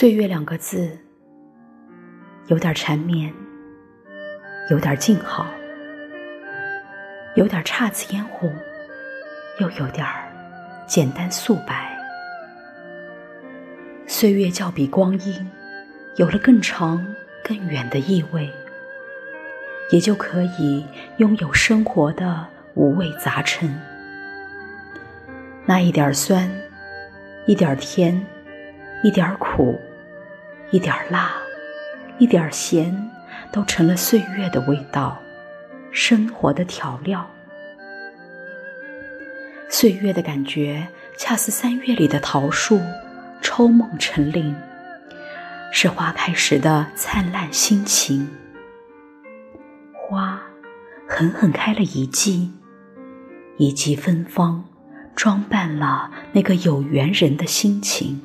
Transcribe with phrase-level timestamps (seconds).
[0.00, 0.98] 岁月两个字，
[2.46, 3.30] 有点缠绵，
[4.70, 5.44] 有点静好，
[7.34, 8.50] 有点姹紫嫣红，
[9.58, 10.06] 又有点
[10.86, 11.94] 简单素白。
[14.06, 15.50] 岁月较比光阴
[16.16, 17.06] 有了更长、
[17.44, 18.50] 更远的意味，
[19.92, 20.86] 也就可以
[21.18, 23.78] 拥有生活的五味杂陈。
[25.66, 26.50] 那一点酸，
[27.44, 28.18] 一点甜。
[29.02, 29.80] 一点苦，
[30.72, 31.32] 一点辣，
[32.18, 33.10] 一点咸，
[33.50, 35.20] 都成了岁月的味道，
[35.90, 37.28] 生活的调料。
[39.68, 42.80] 岁月的感觉，恰似三月里的桃树，
[43.42, 44.54] 抽梦成林，
[45.72, 48.28] 是花开时的灿烂心情。
[49.92, 50.40] 花
[51.08, 52.52] 狠狠开了一季，
[53.58, 54.64] 一季芬芳，
[55.16, 58.20] 装扮了那个有缘人的心情。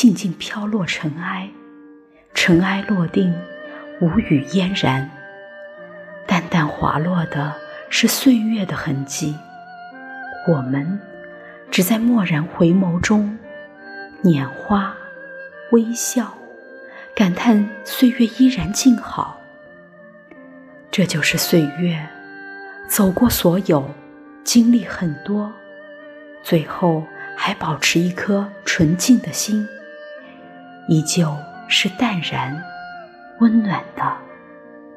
[0.00, 1.50] 静静飘落尘埃，
[2.32, 3.34] 尘埃落定，
[4.00, 5.10] 无语嫣然。
[6.24, 7.52] 淡淡滑落的
[7.90, 9.34] 是岁月的痕迹，
[10.46, 11.00] 我们
[11.68, 13.36] 只在蓦然回眸中
[14.22, 14.94] 拈花
[15.72, 16.32] 微笑，
[17.12, 19.40] 感叹岁月依然静好。
[20.92, 22.08] 这就是岁月，
[22.86, 23.92] 走过所有，
[24.44, 25.52] 经历很多，
[26.44, 27.02] 最后。
[27.40, 29.66] 还保持一颗纯净的心，
[30.88, 31.36] 依旧
[31.68, 32.62] 是淡然、
[33.40, 34.16] 温暖的，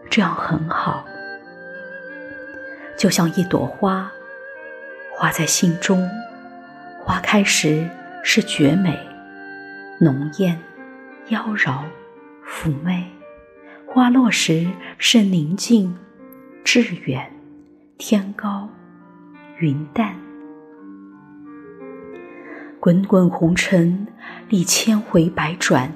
[0.09, 1.05] 这样很好。
[2.97, 4.09] 就像一朵花，
[5.13, 6.09] 花在心中，
[6.97, 7.89] 花开时
[8.23, 8.97] 是绝美、
[9.99, 10.57] 浓艳、
[11.27, 11.83] 妖娆、
[12.47, 13.03] 妩媚；
[13.85, 14.67] 花落时
[14.97, 15.93] 是宁静、
[16.63, 17.29] 致远、
[17.97, 18.69] 天高、
[19.57, 20.15] 云淡。
[22.79, 24.07] 滚滚红尘，
[24.51, 25.89] 历千回百转，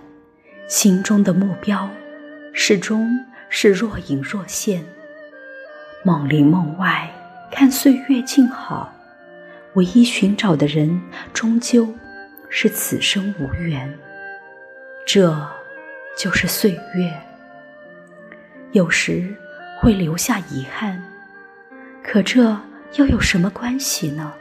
[0.65, 1.89] 心中的目标
[2.53, 4.81] 始终是若隐若现。
[6.05, 7.11] 梦里梦外，
[7.51, 8.93] 看岁月静好，
[9.73, 11.01] 唯一寻找的人，
[11.33, 11.93] 终究
[12.47, 13.93] 是此生无缘。
[15.05, 15.37] 这
[16.17, 17.13] 就是岁月，
[18.71, 19.35] 有时
[19.81, 21.03] 会留下遗憾，
[22.01, 22.57] 可这
[22.93, 24.31] 又有什么关系呢？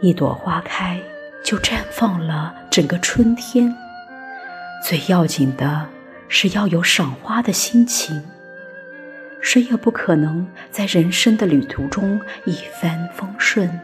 [0.00, 1.02] 一朵花开，
[1.42, 3.74] 就绽放了整个春天。
[4.84, 5.88] 最要紧的
[6.28, 8.22] 是要有赏花的心情。
[9.40, 13.80] 谁也不可能在人生的旅途中一帆风顺，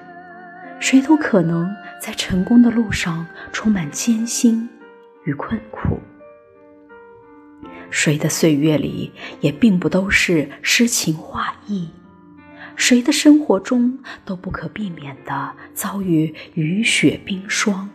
[0.79, 4.69] 谁都可能在成功的路上充满艰辛
[5.25, 6.01] 与困苦。
[7.91, 11.89] 谁的岁月里也并不都是诗情画意。
[12.79, 17.91] 谁的生活中都不可避免的遭遇雨雪冰霜，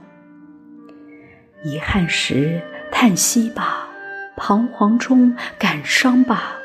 [1.64, 2.62] 遗憾时
[2.92, 3.88] 叹息吧，
[4.36, 6.58] 彷徨中感伤吧，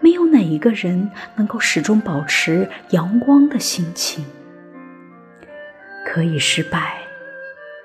[0.00, 4.24] 没有哪一个人能够始终保持阳光的心情。
[6.06, 6.98] 可以失败，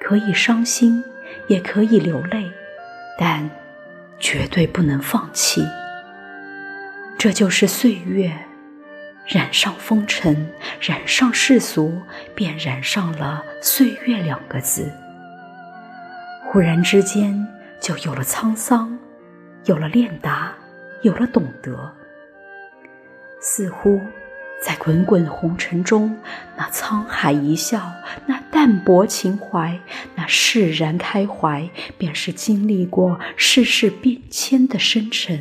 [0.01, 1.01] 可以伤心，
[1.47, 2.51] 也可以流泪，
[3.17, 3.49] 但
[4.19, 5.63] 绝对不能放弃。
[7.17, 8.48] 这就是岁月。
[9.29, 10.49] 染上风尘，
[10.81, 12.01] 染上世俗，
[12.33, 14.91] 便染上了岁月两个字。
[16.45, 17.47] 忽然之间，
[17.79, 18.97] 就有了沧桑，
[19.65, 20.51] 有了练达，
[21.03, 21.93] 有了懂得。
[23.39, 24.01] 似乎
[24.63, 26.17] 在滚滚红尘中，
[26.57, 27.93] 那沧海一笑，
[28.25, 29.79] 那淡泊情怀，
[30.15, 31.69] 那释然开怀，
[31.99, 35.39] 便是经历过世事变迁的深沉。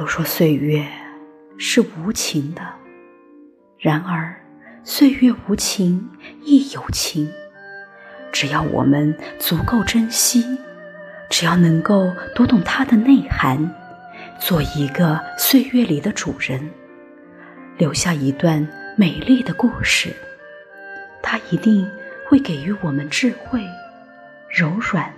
[0.00, 0.82] 都说岁月
[1.58, 2.62] 是无情的，
[3.78, 4.34] 然而
[4.82, 6.08] 岁月无情
[6.42, 7.30] 亦有情。
[8.32, 10.42] 只要我们足够珍惜，
[11.28, 13.70] 只要能够读懂它的内涵，
[14.38, 16.70] 做一个岁月里的主人，
[17.76, 18.66] 留下一段
[18.96, 20.16] 美丽的故事，
[21.22, 21.86] 它一定
[22.26, 23.62] 会给予我们智慧、
[24.48, 25.12] 柔软、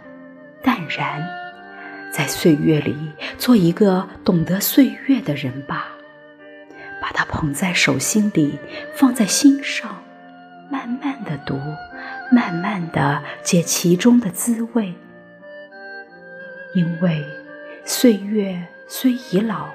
[0.60, 1.41] 淡然。
[2.12, 2.94] 在岁月里，
[3.38, 5.88] 做一个懂得岁月的人吧，
[7.00, 8.58] 把它捧在手心里，
[8.94, 10.04] 放在心上，
[10.70, 11.58] 慢慢的读，
[12.30, 14.94] 慢慢的解其中的滋味。
[16.74, 17.24] 因为
[17.84, 19.70] 岁月虽已老，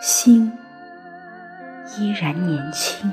[0.00, 0.52] 心
[1.98, 3.12] 依然年轻。